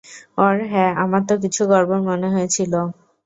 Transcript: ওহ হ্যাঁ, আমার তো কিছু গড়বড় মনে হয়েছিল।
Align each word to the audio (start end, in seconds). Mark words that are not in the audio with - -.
ওহ 0.37 0.57
হ্যাঁ, 0.71 0.91
আমার 1.03 1.21
তো 1.27 1.33
কিছু 1.43 1.61
গড়বড় 1.71 2.01
মনে 2.09 2.27
হয়েছিল। 2.29 2.73